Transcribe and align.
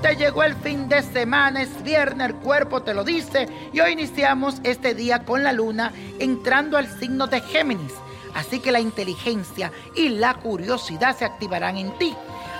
Te 0.00 0.16
llegó 0.16 0.42
el 0.42 0.54
fin 0.56 0.88
de 0.88 1.02
semana, 1.02 1.62
es 1.62 1.82
viernes, 1.82 2.30
el 2.30 2.34
cuerpo 2.36 2.82
te 2.82 2.94
lo 2.94 3.04
dice 3.04 3.46
y 3.72 3.80
hoy 3.80 3.92
iniciamos 3.92 4.56
este 4.64 4.94
día 4.94 5.20
con 5.24 5.44
la 5.44 5.52
luna 5.52 5.92
entrando 6.18 6.76
al 6.76 6.88
signo 6.88 7.26
de 7.26 7.40
Géminis. 7.40 7.92
Así 8.34 8.58
que 8.58 8.72
la 8.72 8.80
inteligencia 8.80 9.70
y 9.94 10.08
la 10.08 10.34
curiosidad 10.34 11.16
se 11.16 11.24
activarán 11.24 11.76
en 11.76 11.96
ti. 11.98 12.14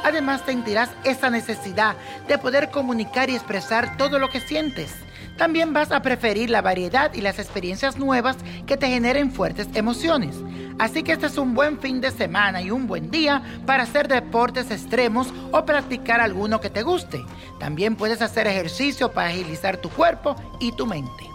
Además 0.04 0.42
sentirás 0.46 0.90
esa 1.04 1.30
necesidad 1.30 1.96
de 2.28 2.38
poder 2.38 2.70
comunicar 2.70 3.30
y 3.30 3.34
expresar 3.34 3.96
todo 3.96 4.18
lo 4.18 4.28
que 4.28 4.40
sientes. 4.40 4.94
También 5.36 5.72
vas 5.72 5.90
a 5.90 6.02
preferir 6.02 6.50
la 6.50 6.62
variedad 6.62 7.12
y 7.14 7.22
las 7.22 7.38
experiencias 7.38 7.98
nuevas 7.98 8.36
que 8.66 8.76
te 8.76 8.88
generen 8.88 9.32
fuertes 9.32 9.68
emociones. 9.74 10.36
Así 10.78 11.02
que 11.02 11.12
este 11.12 11.26
es 11.26 11.38
un 11.38 11.54
buen 11.54 11.78
fin 11.78 12.00
de 12.00 12.10
semana 12.10 12.62
y 12.62 12.70
un 12.70 12.86
buen 12.86 13.10
día 13.10 13.42
para 13.66 13.84
hacer 13.84 14.08
deportes 14.08 14.70
extremos 14.70 15.32
o 15.50 15.64
practicar 15.64 16.20
alguno 16.20 16.60
que 16.60 16.70
te 16.70 16.82
guste. 16.82 17.24
También 17.58 17.96
puedes 17.96 18.22
hacer 18.22 18.46
ejercicio 18.46 19.12
para 19.12 19.28
agilizar 19.28 19.76
tu 19.76 19.90
cuerpo 19.90 20.36
y 20.60 20.72
tu 20.72 20.86
mente. 20.86 21.28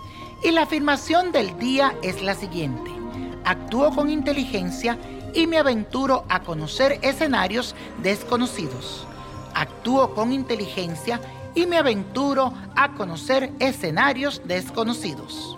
Y 0.44 0.52
la 0.52 0.64
afirmación 0.64 1.31
del 1.31 1.58
día 1.58 1.95
es 2.04 2.22
la 2.22 2.36
siguiente. 2.36 2.92
Actúo 3.45 3.94
con 3.95 4.09
inteligencia 4.09 4.98
y 5.34 5.48
me 5.48 5.58
aventuro 5.58 6.26
a 6.30 6.42
conocer 6.42 7.00
escenarios 7.02 7.76
desconocidos. 8.04 9.08
Actúo 9.54 10.14
con 10.14 10.31
inteligencia 10.31 11.20
y 11.56 11.66
me 11.66 11.78
aventuro 11.78 12.54
a 12.76 12.94
conocer 12.94 13.52
escenarios 13.59 14.42
desconocidos. 14.45 15.58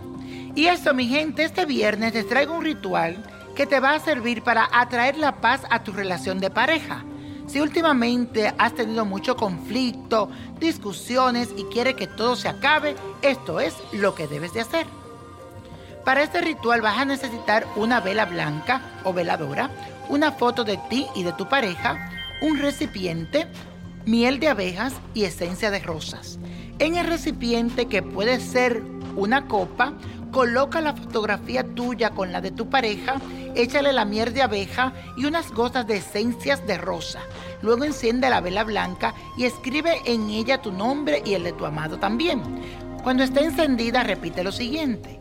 Y 0.55 0.67
eso, 0.67 0.93
mi 0.93 1.07
gente, 1.07 1.43
este 1.43 1.65
viernes 1.65 2.13
les 2.13 2.27
traigo 2.27 2.55
un 2.55 2.63
ritual 2.63 3.23
que 3.59 3.67
te 3.67 3.81
va 3.81 3.93
a 3.93 3.99
servir 3.99 4.41
para 4.41 4.69
atraer 4.71 5.17
la 5.17 5.41
paz 5.41 5.63
a 5.69 5.83
tu 5.83 5.91
relación 5.91 6.39
de 6.39 6.49
pareja. 6.49 7.03
Si 7.45 7.59
últimamente 7.59 8.53
has 8.57 8.73
tenido 8.73 9.03
mucho 9.03 9.35
conflicto, 9.35 10.29
discusiones 10.61 11.49
y 11.57 11.65
quiere 11.65 11.93
que 11.93 12.07
todo 12.07 12.37
se 12.37 12.47
acabe, 12.47 12.95
esto 13.21 13.59
es 13.59 13.75
lo 13.91 14.15
que 14.15 14.27
debes 14.27 14.53
de 14.53 14.61
hacer. 14.61 14.87
Para 16.05 16.23
este 16.23 16.39
ritual 16.39 16.79
vas 16.79 16.99
a 16.99 17.03
necesitar 17.03 17.67
una 17.75 17.99
vela 17.99 18.23
blanca 18.23 18.81
o 19.03 19.11
veladora, 19.11 19.69
una 20.07 20.31
foto 20.31 20.63
de 20.63 20.77
ti 20.89 21.07
y 21.13 21.23
de 21.23 21.33
tu 21.33 21.49
pareja, 21.49 22.09
un 22.41 22.59
recipiente, 22.59 23.45
miel 24.05 24.39
de 24.39 24.47
abejas 24.47 24.93
y 25.13 25.25
esencia 25.25 25.69
de 25.69 25.79
rosas. 25.79 26.39
En 26.79 26.95
el 26.95 27.07
recipiente, 27.07 27.87
que 27.87 28.01
puede 28.01 28.39
ser 28.39 28.81
una 29.17 29.47
copa, 29.47 29.95
coloca 30.31 30.81
la 30.81 30.93
fotografía 30.93 31.63
tuya 31.63 32.11
con 32.11 32.31
la 32.31 32.41
de 32.41 32.51
tu 32.51 32.69
pareja, 32.69 33.15
échale 33.55 33.93
la 33.93 34.05
miel 34.05 34.33
de 34.33 34.41
abeja 34.41 34.93
y 35.17 35.25
unas 35.25 35.51
gotas 35.51 35.87
de 35.87 35.97
esencias 35.97 36.65
de 36.65 36.77
rosa. 36.77 37.19
Luego 37.61 37.83
enciende 37.83 38.29
la 38.29 38.41
vela 38.41 38.63
blanca 38.63 39.13
y 39.37 39.45
escribe 39.45 40.01
en 40.05 40.29
ella 40.29 40.61
tu 40.61 40.71
nombre 40.71 41.21
y 41.25 41.33
el 41.33 41.43
de 41.43 41.53
tu 41.53 41.65
amado 41.65 41.97
también. 41.97 42.41
Cuando 43.03 43.23
esté 43.23 43.43
encendida, 43.43 44.03
repite 44.03 44.43
lo 44.43 44.51
siguiente. 44.51 45.19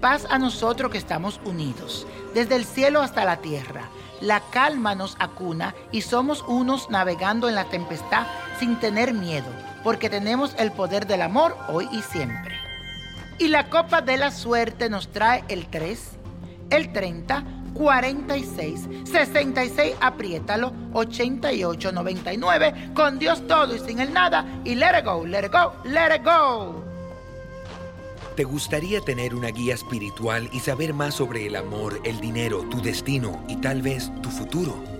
Paz 0.00 0.26
a 0.30 0.38
nosotros 0.38 0.90
que 0.90 0.98
estamos 0.98 1.40
unidos, 1.44 2.06
desde 2.34 2.56
el 2.56 2.64
cielo 2.64 3.02
hasta 3.02 3.24
la 3.24 3.36
tierra 3.36 3.90
la 4.20 4.40
calma 4.50 4.94
nos 4.94 5.16
acuna 5.18 5.74
y 5.92 6.02
somos 6.02 6.44
unos 6.46 6.90
navegando 6.90 7.48
en 7.48 7.54
la 7.54 7.64
tempestad 7.64 8.26
sin 8.58 8.78
tener 8.78 9.14
miedo, 9.14 9.48
porque 9.82 10.10
tenemos 10.10 10.54
el 10.58 10.72
poder 10.72 11.06
del 11.06 11.22
amor 11.22 11.56
hoy 11.68 11.88
y 11.90 12.02
siempre. 12.02 12.59
Y 13.40 13.48
la 13.48 13.70
copa 13.70 14.02
de 14.02 14.18
la 14.18 14.30
suerte 14.30 14.90
nos 14.90 15.08
trae 15.08 15.42
el 15.48 15.66
3, 15.66 15.98
el 16.68 16.92
30, 16.92 17.42
46, 17.72 18.88
66, 19.04 19.96
apriétalo, 19.98 20.74
88, 20.92 21.90
99, 21.90 22.90
con 22.92 23.18
Dios 23.18 23.46
todo 23.46 23.74
y 23.74 23.78
sin 23.78 23.98
el 23.98 24.12
nada, 24.12 24.44
y 24.62 24.74
let 24.74 24.98
it 24.98 25.06
go, 25.06 25.24
let 25.24 25.46
it 25.46 25.52
go, 25.52 25.72
let 25.84 26.14
it 26.14 26.22
go. 26.22 26.84
¿Te 28.36 28.44
gustaría 28.44 29.00
tener 29.00 29.34
una 29.34 29.48
guía 29.48 29.72
espiritual 29.72 30.50
y 30.52 30.60
saber 30.60 30.92
más 30.92 31.14
sobre 31.14 31.46
el 31.46 31.56
amor, 31.56 31.98
el 32.04 32.20
dinero, 32.20 32.66
tu 32.70 32.82
destino 32.82 33.42
y 33.48 33.56
tal 33.56 33.80
vez 33.80 34.12
tu 34.20 34.28
futuro? 34.28 34.99